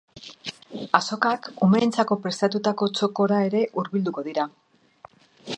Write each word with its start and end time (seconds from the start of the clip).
Azokak 0.99 1.49
umeentzako 1.67 2.19
prestatutako 2.25 2.91
txokora 2.97 3.41
ere 3.51 3.65
hurbilduko 3.79 4.29
dira. 4.31 4.51